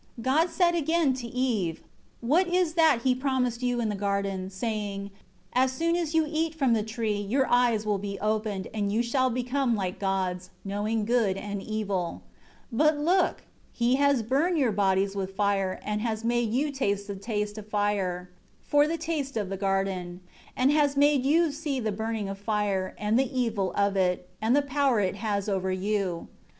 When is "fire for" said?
17.67-18.87